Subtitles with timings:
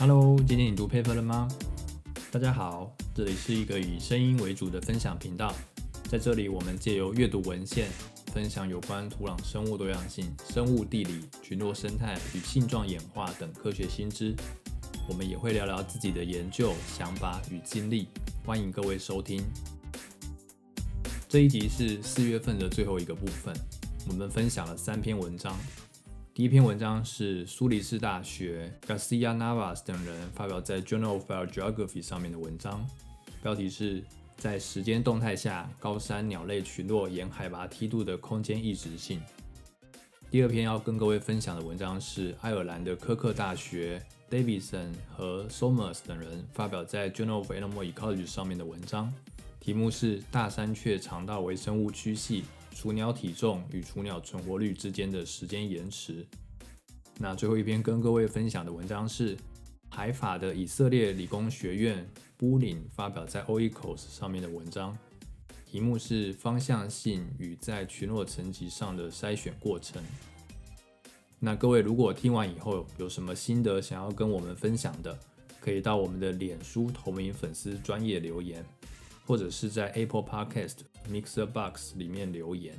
[0.00, 1.48] Hello，今天你读 paper 了吗？
[2.30, 5.52] 大家好，这里是一个以声音为主的分享频道，
[6.08, 7.90] 在这里我们借由阅读文献，
[8.32, 14.36] 分享有关土壤生物多样性、生物地理、群落生态与性状演化等科学新知。
[15.08, 18.06] 我们也会聊聊自己的研究想法与经历，
[18.46, 19.42] 欢迎各位收听。
[21.28, 23.52] 这一集是四月份的最后一个部分，
[24.08, 25.58] 我们分享了三篇文章。
[26.38, 32.86] 第一篇文章是苏黎世大学 Garcia Navas 等人发表在 Journal of Biogeography 上面的文章，
[33.42, 34.04] 标题是
[34.36, 39.20] 在时间动态下高山鸟类群落沿海拔梯度的空间异质性。
[40.30, 44.00] 第二篇要跟各位分享的文章是爱尔兰的科克大学
[44.30, 49.12] Davidson 和 Somers 等人发表在 Journal of Animal Ecology 上面的文章，
[49.58, 52.44] 题目是大山雀肠道微生物区系。
[52.80, 56.24] 雏鸟体重与雏鸟存活率之间的时间延迟。
[57.18, 59.36] 那最后一篇跟各位分享的文章是
[59.90, 64.96] 海法的以色列理工学院布林发表在 Oikos 上面的文章，
[65.66, 70.00] 题目是方向性与在群落层级上的筛选过程。
[71.40, 75.18] 那各位如果听完以后有什么心得想要跟我们分享的，
[75.58, 78.64] 可以到我们的脸书同名粉丝专业留言。
[79.28, 80.76] 或者是在 Apple Podcast
[81.06, 82.74] Mixer Box 里面留言，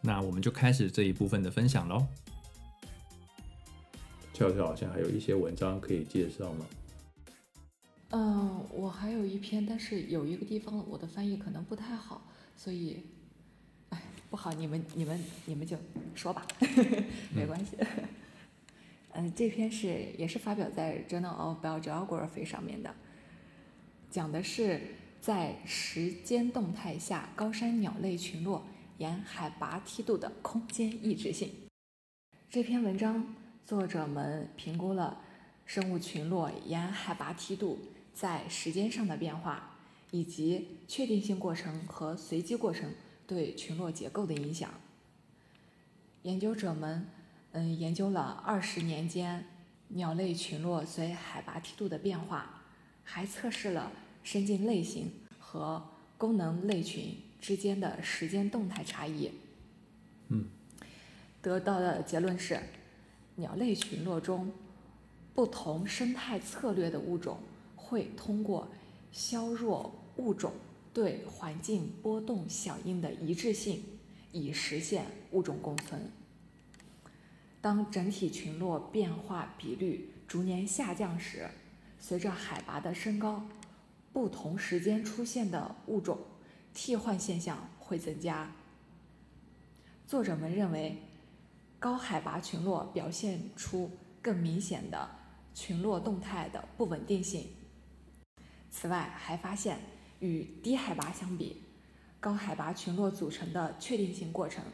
[0.00, 2.06] 那我们就开始这一部分的分享喽。
[4.32, 6.66] 俏俏好像还有一些文章可以介绍吗？
[8.10, 12.22] 嗯，我还有一篇，但是有一个地方我的翻译可能不太好，
[12.56, 13.02] 所以，
[13.88, 15.76] 哎， 不好，你们你们你们就
[16.14, 16.46] 说吧，
[17.34, 17.76] 没关系。
[19.14, 22.94] 嗯， 这篇是也是发表在 Journal of Biogeography 上面的，
[24.08, 24.80] 讲的是。
[25.20, 28.66] 在时间动态下，高山鸟类群落
[28.96, 31.52] 沿海拔梯度的空间异质性。
[32.48, 35.20] 这篇文章作者们评估了
[35.66, 37.78] 生物群落沿海拔梯度
[38.14, 39.76] 在时间上的变化，
[40.10, 42.90] 以及确定性过程和随机过程
[43.26, 44.72] 对群落结构的影响。
[46.22, 47.06] 研究者们，
[47.52, 49.44] 嗯，研究了二十年间
[49.88, 52.62] 鸟类群落随海拔梯度的变化，
[53.04, 53.92] 还测试了。
[54.22, 55.82] 生境类型和
[56.18, 59.30] 功能类群之间的时间动态差异，
[60.28, 60.44] 嗯，
[61.40, 62.60] 得到的结论是，
[63.36, 64.52] 鸟类群落中
[65.34, 67.38] 不同生态策略的物种
[67.74, 68.68] 会通过
[69.10, 70.52] 削弱物种
[70.92, 73.82] 对环境波动响应的一致性，
[74.32, 76.10] 以实现物种共存。
[77.62, 81.48] 当整体群落变化比率逐年下降时，
[81.98, 83.46] 随着海拔的升高。
[84.12, 86.18] 不同时间出现的物种
[86.74, 88.52] 替换现象会增加。
[90.06, 91.00] 作者们认为，
[91.78, 93.90] 高海拔群落表现出
[94.20, 95.08] 更明显的
[95.54, 97.48] 群落动态的不稳定性。
[98.70, 99.78] 此外，还发现
[100.18, 101.62] 与低海拔相比，
[102.18, 104.64] 高海拔群落组成的确定性过程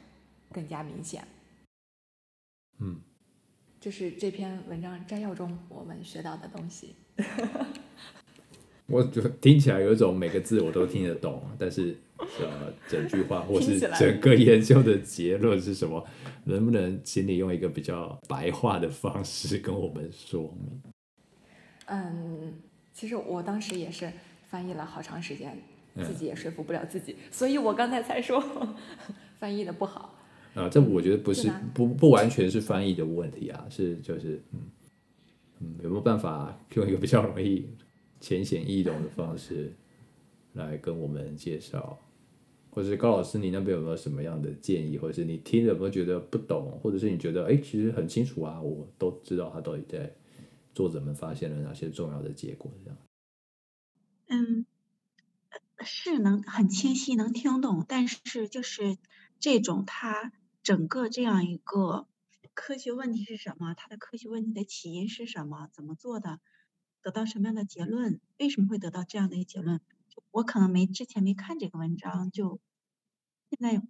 [0.50, 1.26] 更加明显。
[2.78, 3.00] 嗯，
[3.80, 6.94] 这是这篇文章摘要中我们学到的东西。
[8.86, 16.04] 我就听起来有一种每个字我都听得懂，但是呃，整句话或是整个研究的结论是什么，
[16.44, 20.80] 能不能请你用一个比较白话的方式跟我们说明？
[21.86, 22.54] 嗯，
[22.92, 24.10] 其实我当时也是
[24.48, 25.58] 翻译了好长时间，
[26.04, 28.42] 自己也说服不了自己，所以我刚才才说
[29.38, 30.14] 翻译的不好。
[30.54, 34.60] 啊，这我觉得不是不不完全是翻译的问题啊，是就是嗯
[35.60, 37.68] 嗯，有没有办法用一个比较容易？
[38.20, 39.72] 浅显易懂的方式
[40.54, 41.98] 来跟我们介绍，
[42.70, 50.14] 或者是高老师，你那边有没有什么样的建议，或者是你听了有没有觉得不懂，或者是你觉得哎，其实很清楚啊，我都知道他到底在
[50.74, 52.98] 作者们发现了哪些重要的结果，这样。
[54.28, 54.66] 嗯，
[55.84, 58.98] 是能很清晰能听懂，但是就是
[59.38, 60.32] 这种他
[60.62, 62.06] 整个这样一个
[62.54, 66.40] 科学问题是什么，它的科学问题的起因是什么，怎么做的？
[67.06, 68.20] 得到什么样的结论？
[68.36, 69.80] 为什么会得到这样的一个结论？
[70.32, 72.58] 我可能没之前没看这个文章，就
[73.48, 73.80] 现在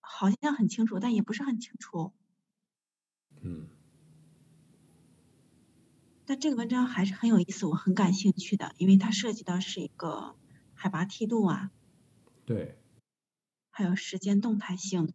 [0.00, 2.12] 好像很清楚，但也不是很清楚。
[3.40, 3.68] 嗯。
[6.26, 10.34] 但这个文章还是很有意思，我很感兴趣的，因为它涉及到是一个
[10.74, 11.70] 海拔梯度啊。
[12.44, 12.76] 对。
[13.70, 15.14] 还有时间动态性、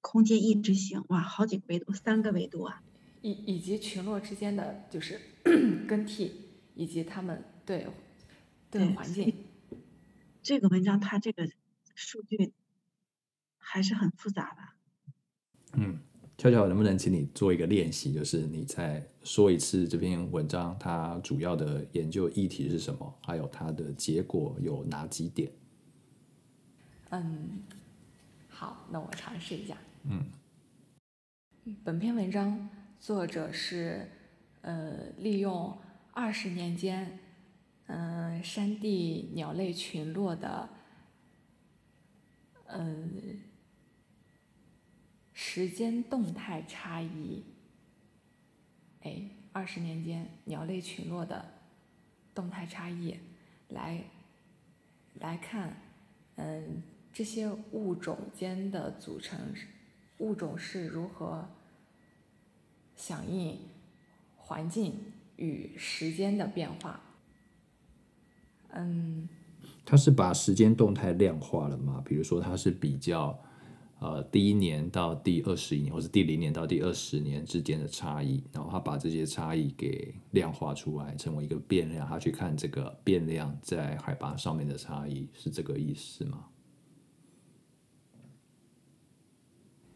[0.00, 2.84] 空间异质性，哇，好几个维度，三个维度啊。
[3.22, 5.20] 以以及群落之间的就是
[5.88, 6.32] 更替，
[6.74, 7.86] 以及他们对
[8.70, 9.34] 对环境，
[10.42, 11.48] 这个文章它这个
[11.94, 12.52] 数据
[13.58, 15.78] 还是很复杂的。
[15.80, 15.98] 嗯，
[16.38, 25.52] 悄悄能不能请你做一个练习，就是你再说一次这篇文章它主要的研究议题是什么，还有它的结果有哪几点？
[27.10, 27.62] 嗯，
[28.48, 29.76] 好，那我尝试一下。
[30.04, 30.24] 嗯，
[31.84, 32.68] 本篇文章
[33.00, 34.06] 作者是
[34.60, 35.76] 呃利用
[36.12, 37.18] 二十年间
[37.86, 40.68] 嗯山地鸟类群落的
[42.66, 43.40] 嗯
[45.32, 47.42] 时间动态差异，
[49.00, 51.44] 哎，二十年间鸟类群落的
[52.34, 53.18] 动态差异
[53.68, 54.04] 来
[55.14, 55.74] 来看，
[56.36, 56.82] 嗯。
[57.12, 59.36] 这些物种间的组成，
[60.18, 61.44] 物种是如何
[63.00, 63.56] 响应
[64.36, 64.92] 环境
[65.36, 67.00] 与时间的变化？
[68.72, 69.26] 嗯，
[69.86, 72.02] 它是把时间动态量化了吗？
[72.04, 73.42] 比如说，它是比较
[74.00, 86.48] 呃第一年到第二十一年，或是第零年到第二十年之间的差异，然后它把这些差异给量化出来，成为一个变量，它去看这个变量在海拔上面的差异，是这个意思吗？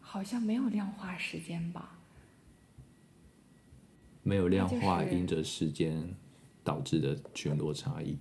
[0.00, 1.98] 好像没有量化时间吧？
[4.24, 6.12] 没有量化因着时间
[6.64, 8.18] 导致的群落差异。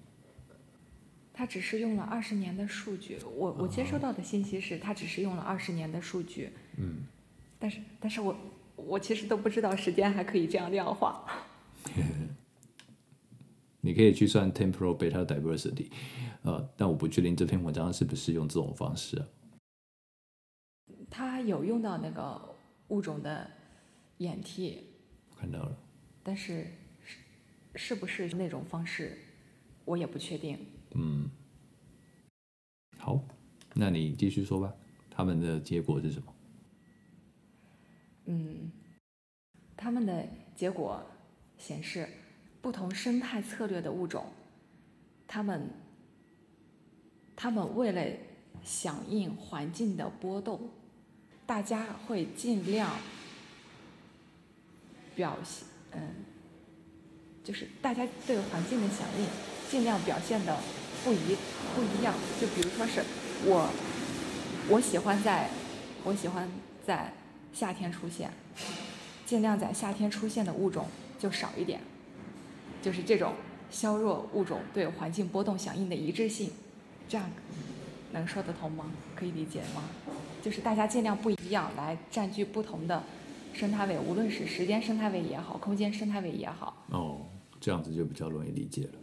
[1.33, 6.51] 他只是用了二十年的数据，我我接收到的信息是他只是用了二十年的数据。
[6.77, 7.07] 嗯。
[7.57, 8.35] 但是，但是我
[8.75, 11.25] 我其实都不知道时间还可以这样量化。
[13.81, 15.89] 你可以去算 temporal beta diversity，
[16.43, 19.21] 呃，但我不确定这篇文章是不是用这种方式。
[21.09, 22.55] 他有用到那个
[22.89, 23.49] 物种的
[24.17, 24.89] 演替，
[25.37, 25.77] 看到了，
[26.23, 26.65] 但是
[27.03, 27.17] 是
[27.75, 29.17] 是不是那种方式，
[29.85, 30.57] 我也不确定。
[30.91, 31.29] 嗯，
[32.97, 33.19] 好，
[33.73, 34.73] 那你继续说吧，
[35.11, 36.33] 他们的结果是什么？
[38.25, 38.71] 嗯，
[39.75, 41.03] 他们的结果
[41.57, 42.07] 显示，
[42.61, 44.31] 不同生态策略的物种，
[45.27, 45.69] 他们
[47.35, 48.17] 他们为了
[48.63, 50.69] 响应环境的波动。
[51.45, 52.97] 大家会尽量
[55.13, 56.01] 表现，嗯，
[57.43, 59.27] 就是大家对环境的响应，
[59.69, 60.57] 尽量表现的
[61.03, 61.37] 不一
[61.75, 62.13] 不一样。
[62.39, 63.03] 就比如说是
[63.45, 63.69] 我，
[64.69, 65.49] 我喜欢在，
[66.03, 66.49] 我喜欢
[66.85, 67.13] 在
[67.53, 68.31] 夏天出现，
[69.25, 70.87] 尽量在夏天出现的物种
[71.19, 71.81] 就少一点，
[72.81, 73.33] 就是这种
[73.69, 76.51] 削弱物种对环境波动响应的一致性，
[77.07, 77.29] 这样
[78.11, 78.85] 能说得通吗？
[79.15, 79.83] 可以理解吗？
[80.41, 83.01] 就是大家尽量不一样，来占据不同的
[83.53, 86.85] 生态位，无论是时间生态位也好，空间生态位也好。
[86.89, 87.25] 哦，
[87.59, 88.93] 这样子就比较容易理解了。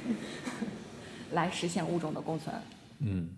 [1.32, 2.54] 来实现物种的共存。
[2.98, 3.36] 嗯。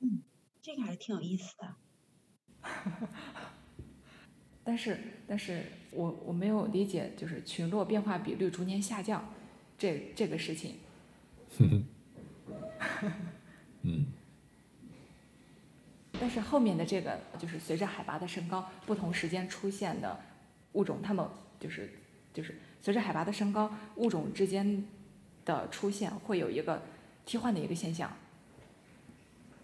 [0.00, 0.22] 嗯，
[0.60, 1.74] 这个还是挺有意思的。
[4.64, 9.32] 但是，但是我我没有理解，就是群落变化比率逐年下降，
[9.78, 10.76] 这这个事情。
[16.24, 16.26] 嗯。
[16.26, 20.18] 但是后面的这个就是随着海拔的升高，不同时间出现的
[20.72, 21.28] 物种，它们
[21.60, 21.92] 就是
[22.32, 24.86] 就是随着海拔的升高，物种之间
[25.44, 26.82] 的出现会有一个
[27.26, 28.10] 替换的一个现象。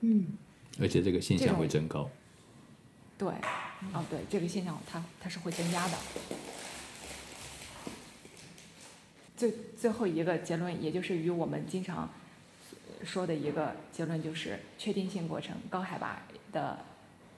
[0.00, 0.36] 嗯，
[0.78, 2.10] 而且这个现象会增高。
[3.16, 3.28] 对，
[3.94, 5.96] 哦对，这个现象它它是会增加的。
[9.34, 12.10] 最最后一个结论，也就是与我们经常
[13.02, 16.20] 说的一个结论，就是确定性过程，高海拔。
[16.52, 16.78] 的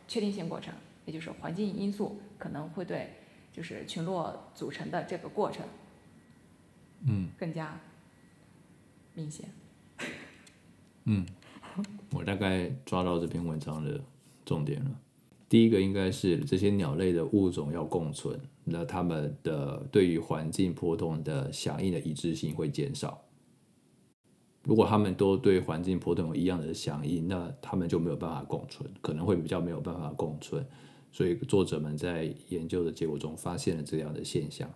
[0.09, 0.75] 确定性过程，
[1.07, 3.11] 也就是环境因素可能会对，
[3.53, 5.67] 就是群落组成的这个过程，
[7.07, 7.79] 嗯，更加
[9.15, 9.49] 明显。
[11.05, 11.27] 嗯，
[12.13, 14.01] 我大概抓到这篇文章的
[14.45, 14.91] 重点了。
[15.49, 23.23] 第一个应该是这些鸟类的物种要共存，那它们的对于环境波动的响应的一致性会减少。
[24.65, 30.65] 如果他们都对环境波动有一样的响应，那他们就没有办法共存，可能会比较没有办法共存。
[31.11, 34.71] 所以作者们在研究的结果中发现了这样的现象，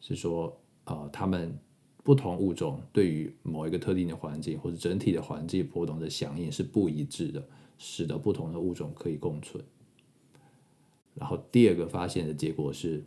[0.00, 1.58] 是说，呃，他们
[2.04, 7.44] 不同物种对于某一个特定的环境或者整体的环境波动的响应是不一致的，
[7.78, 9.62] 使得不同的物种可以共存。
[11.14, 13.04] 然后第二个发现的结果是。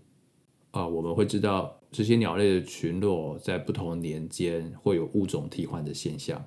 [0.72, 6.46] 啊，我们会知道这些鸟类的群落在不同年间会有物种替换的现象。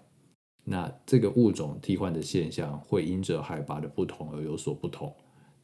[0.65, 5.13] 那这个物种替换的现象会因着海拔的不同而有所不同。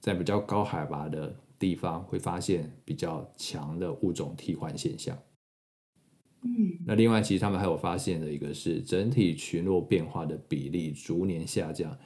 [0.01, 5.17] 在比较高海拔的地方会发现比较强的物种替换现象。
[6.43, 11.97] 嗯，那另外其实他们还有发现的一个是整体群落变化的比例逐年下降，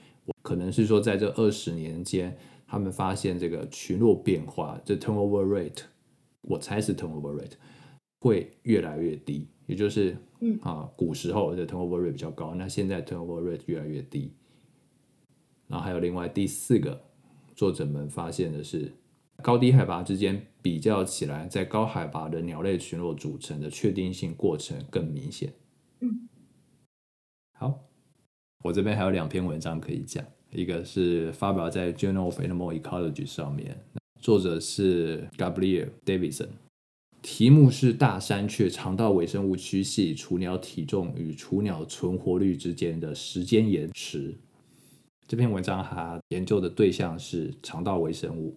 [0.43, 2.37] 可能是说在这二十年间。
[2.65, 5.83] 他们发现这个群落变化，这 turnover rate，
[6.43, 7.53] 我猜是 turnover rate
[8.21, 14.33] 会越来越低，也就是嗯啊，古时候的 turnover rate 比较高，那现在 turnover rate 越来越低。
[15.69, 17.01] 然后还有另外第四个，
[17.57, 18.93] 作者们发现的是，
[19.43, 25.55] 高低海拔之间比较起来，在高海拔的鸟类群落组成的确定性过程更明显。
[26.01, 26.29] 嗯，
[27.59, 27.89] 好，
[28.65, 33.83] 我这边还有两篇文章可以讲，一个是发表在 Journal of Animal Ecology 上面，
[34.23, 36.51] 作者是 Gabriel Davidson，
[37.23, 44.33] 题目是大山雀肠道微生物区系、雏鸟体重与雏鸟存活率之间的时间延迟。
[45.27, 48.57] 这篇文章它研究的对象是肠道微生物，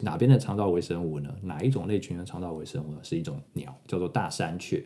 [0.00, 1.32] 哪边的肠道微生物呢？
[1.44, 2.98] 哪一种类群的肠道微生物呢？
[3.04, 4.84] 是一种鸟，叫做大山雀。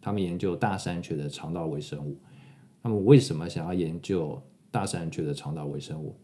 [0.00, 2.16] 他们研究大山雀的肠道微生物。
[2.80, 6.16] 那么为什么想要研究大山雀的肠道微生物？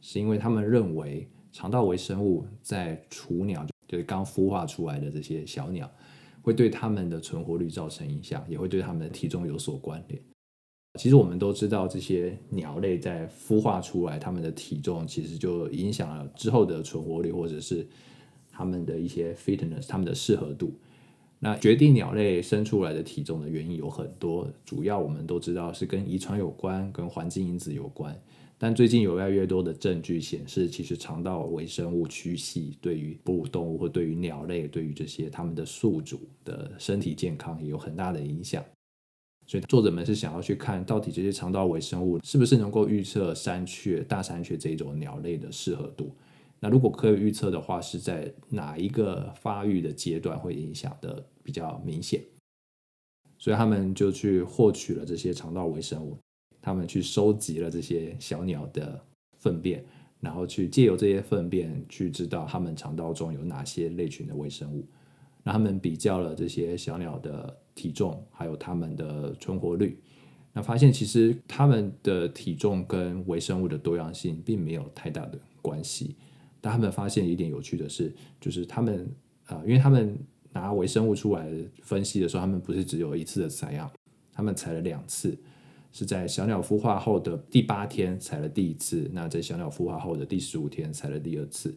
[0.00, 5.90] 是因为他们认为肠道微生物在雏鸟，就是刚孵化出来的这些小鸟，
[6.42, 10.20] 会对它们的存活率造成影响，也会对它们的体重有所关联。
[11.00, 17.86] 其实我们都知道，这些鸟类在孵化出来，它们的体重其实就影响了之后的存活率，或者是
[18.52, 20.74] 它们的一些 fitness，它们的适合度。
[21.38, 28.14] 那决定鸟类生出来的体重的原因有很多，主要我们都知道是跟遗传有关，跟环境因子有关。
[28.58, 38.64] 但最近有越来越多的证据显示，其实肠道微生物区系对于哺乳动物或对于鸟类，对于这些它们的宿主的身体健康也有很大的影响。
[39.46, 46.10] 所以作者们是想要去看到底这些肠道微生物是不是能够预测山雀、大山雀这种鸟类的适合度。
[46.58, 52.22] 那如果可以预测的话，是在哪一个发育的阶段会影响的比较明显？
[53.38, 56.16] 所以他们就去获取了这些肠道微生物，
[56.66, 59.00] 他们去收集了这些小鸟的
[59.38, 59.84] 粪便，
[60.18, 64.84] 然后去借由这些粪便去知道它们肠道中有哪些类群的微生物。
[65.44, 69.96] 那他们比较了这些小鸟的体重，还有它们的存活率，
[70.52, 76.16] 那发现其实它们的体重跟微生物的多样性并没有太大的关系。
[76.60, 79.08] 但他们发现一点有趣的是，就是他们
[79.44, 80.18] 啊、因为他们
[80.52, 81.48] 拿微生物出来
[81.80, 83.88] 分析的时候，他们不是只有一次的采样，
[84.32, 85.38] 他们采了两次，
[85.96, 91.74] 是在小鸟孵化后的第八天采了第一次，那在小鸟孵化后的第十五天采了第二次。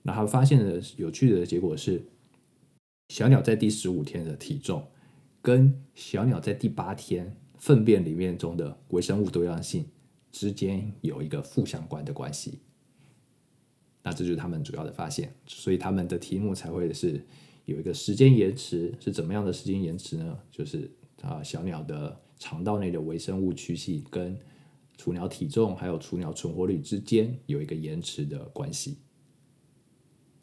[0.00, 2.02] 那他发现的有趣的结果是，
[3.10, 4.82] 小鸟在第十五天的体重
[5.42, 9.84] 跟小鸟在第八天粪便里面中的微生物多样性
[10.32, 12.60] 之间有一个负相关的关系。
[14.02, 17.22] 那这就是他们主要的发现，所以他们的题目才会是
[17.66, 20.38] 有一个时间延迟，是怎么样的时间延迟呢？
[20.50, 20.90] 就是
[21.20, 24.36] 啊，小鸟的肠道内的微生物区系跟
[24.96, 28.98] 雏鸟体重还有雏鸟存活率之间有一个延迟的关系。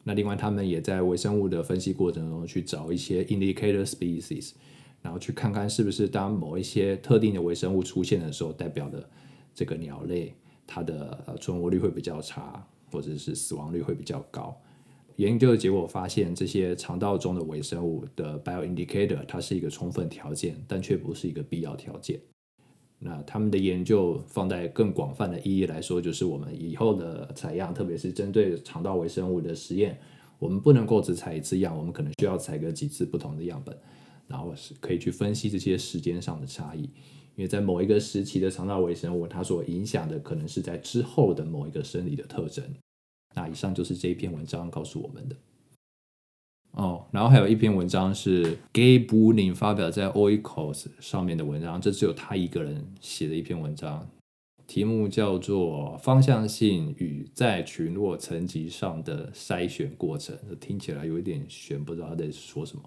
[0.03, 4.53] 那另外，他们也在微生物的分析过程中去找一些 indicator species，
[5.01, 9.09] 然后去看看是不是当某一些特定的微生物出现的时候，代表的
[9.53, 10.33] 这个鸟类
[10.65, 14.57] 它的呃存活率会比较差，或者是死亡率会比较高。
[15.17, 22.19] 研究的结果发现，这些肠道中的微生物的 bioindicator 它是一个充分条件，但却不是一个必要条件。
[22.99, 29.99] 那他们的研究放在更广泛的意义来说，就是我们以后的采样，特别是针对肠道微生物的实验，
[30.39, 33.75] 我们不能够只采一次样，我们可能需要采个几次不同的样本，
[34.27, 36.83] 然后是可以去分析这些时间上的差异。
[37.35, 42.63] 因为在某一个时期的肠道微生物，它所影响的可能是在之后的某一个生理的特征。
[43.37, 45.35] 那以上就是这一篇文章告诉我们的。
[46.71, 54.09] 哦，然后还有一篇文章是 Gay Bulling 发表在 Oikos 上面的文章，这只有他一个人写的一篇文章，
[54.65, 62.83] 题目叫做《方向性与在群落层级上的筛选过程》，听起来有一点悬，不知道他在说什么。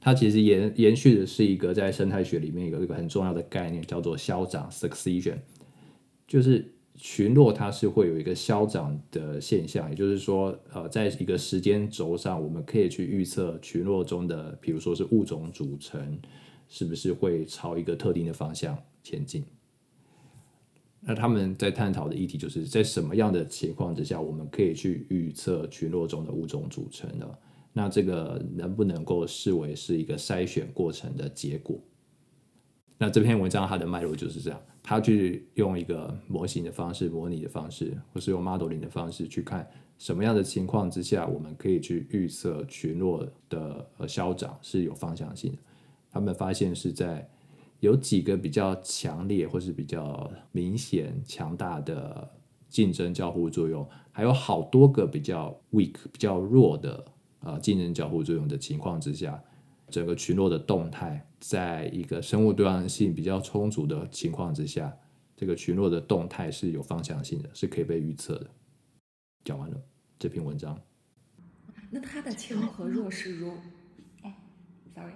[0.00, 5.38] 它其实延延续的是一个在生态学里面有一个很重要的概念，叫做消长 （succession），
[6.26, 16.18] 就是群落它是会有一个消长的现象，也就是说，呃，在一个时间轴上，我们可以去预测群落中的，比如说是物种组成，
[16.68, 19.44] 是不是会朝一个特定的方向前进。
[21.00, 27.28] 那他们在探讨的议题就是在什么样的情况之下，我们可以去预测群落中的物种组成呢？
[27.72, 31.78] 那这个能不能够视为是一个筛选过程的结果？
[32.96, 45.58] 那这篇文章它的脉络就是这样，他去用一个模型的方式、模拟的方式，或是用 modeling 的方式去看什么样的情况之下，我们可以去预测群落的呃消长是有方向性的。
[46.10, 47.26] 他们发现是在
[47.80, 52.30] 有几个比较强烈或是比较明显、强大的
[52.68, 57.04] 竞争交互作用，还有好多个比较 weak、比较弱的
[57.40, 59.42] 呃竞争交互作用的情况之下，
[59.94, 64.98] 整个群落的动态，在一个生物多样性比较充足的情况之下，
[65.36, 68.50] 这个群落的动态是有方向性的，是可以被预测的。
[69.44, 69.80] 讲完了
[70.18, 70.82] 这篇文章，
[71.92, 73.52] 那它的强和弱是如，
[74.22, 74.36] 哎
[74.96, 75.12] ，sorry，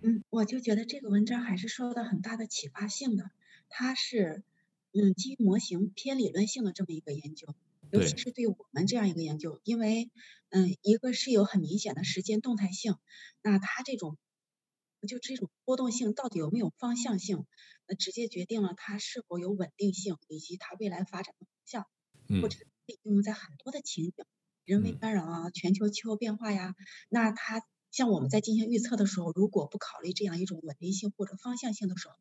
[0.00, 3.30] 嗯，我就觉得这个文章还是受到很大的启发性的，
[3.68, 4.42] 它是
[4.94, 7.54] 嗯基于模型偏理论性的这么一个研究，
[7.92, 10.10] 尤其是对我们这样一个研究，因为
[10.50, 12.96] 嗯一个是有很明显的时间动态性，
[13.42, 14.16] 那它这种
[15.06, 17.46] 就这种波动性到底有没有方向性，
[17.86, 21.86] 那直接决定了它是否有稳定性以及它未来发展的方向。
[22.32, 24.24] 嗯或者可以应用在很多的情景，
[24.64, 26.76] 人为嗯干扰啊、全球气候变化呀。
[27.08, 32.14] 那它像我们在进行预测的时候，如果不考虑这样一种稳定性或者方向性的时候，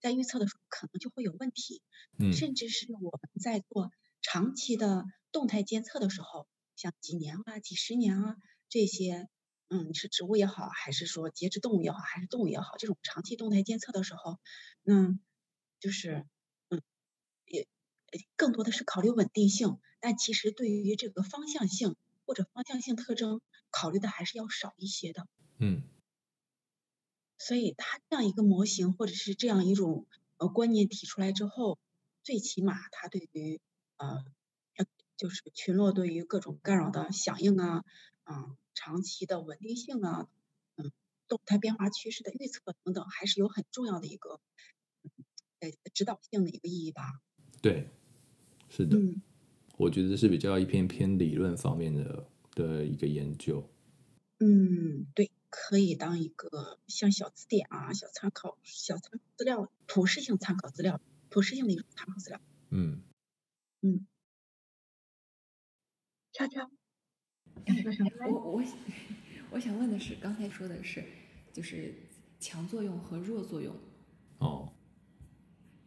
[0.00, 1.82] 在预测的时候可能就会有问题，
[2.18, 3.90] 嗯甚至是我们在做
[4.22, 6.46] 长期的动态监测的时候，
[6.76, 8.36] 像几年啊、几十年啊
[8.68, 9.28] 这些。
[9.72, 14.40] 嗯，是植物也好，还是说节肢动物也好，还是动物也好，这种长期动态监测的时候，
[14.82, 15.16] 那
[15.78, 16.26] 就是
[16.70, 16.82] 嗯，
[17.46, 17.68] 也
[18.10, 21.94] 呃更多的是考虑稳定性，但其实对于这个方向性
[22.26, 25.28] 或者方向性特征考虑的还是要少一些的。
[25.58, 25.84] 嗯
[27.38, 30.08] 所以它这样一个模型或者是这样一种
[30.38, 31.78] 呃观念提出来之后，
[32.24, 33.60] 最起码它对于
[34.00, 34.24] 呃
[34.76, 37.84] 呃就是群落对于各种干扰的响应啊，
[38.24, 40.28] 啊、长期的稳定性啊，
[40.76, 40.90] 嗯，
[41.28, 44.40] 动态变化趋势的预测等等，还是有很重要的一个
[45.02, 45.10] 嗯
[45.60, 47.02] 呃指导性的一个意义吧。
[47.62, 47.90] 对，
[48.68, 48.96] 是的。
[48.96, 49.22] 嗯。
[49.76, 53.66] 我觉得是比较一篇偏理论方面的的一个研究。
[54.38, 62.40] 嗯，对，可以当一个像小字典啊、小参考、小参考资料、普适性参考资料、普适性的一种参考资料。
[62.68, 63.00] 嗯，
[63.82, 64.06] 嗯，
[66.32, 66.70] 悄悄？
[68.28, 68.64] 我我
[69.52, 71.04] 我想问的是，刚才说的是
[71.52, 71.94] 就是
[72.38, 73.74] 强作用和弱作用，
[74.38, 74.72] 哦，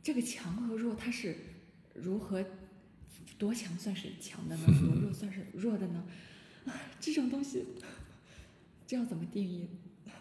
[0.01, 1.36] 这个强和弱它是
[1.93, 2.43] 如何
[3.38, 4.65] 多强算是强的呢？
[4.82, 6.03] 多弱算是弱的呢？
[6.65, 7.65] 啊， 这种东西
[8.88, 9.69] 这要怎么定义？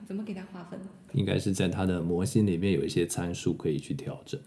[0.07, 0.89] 怎么给它划分呢？
[1.15, 4.41] 应该是在它的模型里面有一些参数可以去调整。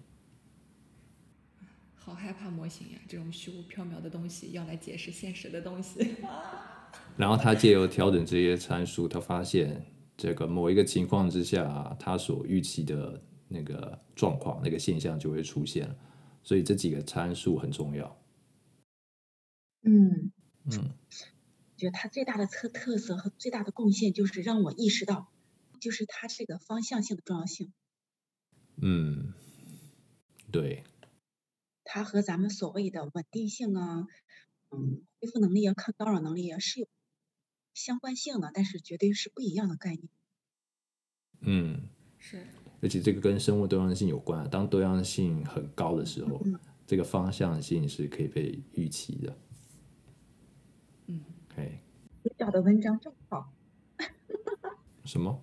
[2.46, 6.16] 好害怕模型呀，这种虚无缥缈的东西要来解释现实的东西。
[7.18, 9.84] 然后他借由调整这些参数，他发现
[10.16, 15.96] 这个某一个情况之下，他所预期的那个状况、那个现象就会出现了。
[16.44, 18.16] 所以这几个参数很重要。
[19.82, 20.32] 嗯，
[20.66, 20.92] 嗯
[21.76, 25.32] 觉得他最大的特特色和最大的贡献就是让我意识到，
[25.80, 27.74] 就是他这个方向性的重要性。
[28.78, 29.34] 嗯，
[30.52, 30.84] 对，
[31.96, 34.06] 它和咱们所谓的稳定性啊，
[34.70, 36.88] 嗯，恢复能力啊、抗干扰能力啊是有
[37.74, 40.10] 相关性的，但是绝对是不一样的概念。
[41.40, 41.88] 嗯，
[42.20, 42.46] 是，
[42.82, 44.50] 而且这个跟生物多样性有关。
[44.50, 49.38] 当多样性很高的时候，嗯这个方向性是可以被预期的。
[51.06, 51.24] 嗯，
[51.56, 51.82] 哎，
[52.24, 53.54] 你找的文章这么好？
[55.06, 55.42] 什么？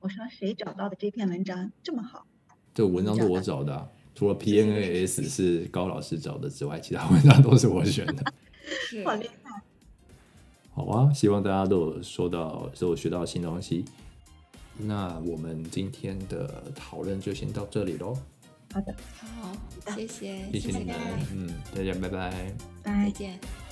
[0.00, 2.26] 我说谁找到的这篇文章这么好？
[2.74, 8.32] 这文章是我找的啊、除了 PNAS 是高老师找的之外，其他文章都是我选的。
[8.88, 9.62] 是好厉害！
[10.72, 13.84] 好啊，希望大家都有收到，都有学到新东西。
[14.76, 18.16] 那我们今天的讨论就先到这里喽，
[18.72, 19.56] 好的，好，
[19.94, 20.96] 谢谢，谢谢你们，
[21.32, 22.54] 嗯，大家拜拜。
[22.82, 23.10] 拜再。
[23.10, 23.63] 见。